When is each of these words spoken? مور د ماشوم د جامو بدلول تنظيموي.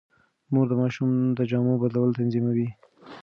مور 0.51 0.65
د 0.69 0.73
ماشوم 0.81 1.09
د 1.37 1.39
جامو 1.49 1.73
بدلول 1.81 2.11
تنظيموي. 2.19 2.67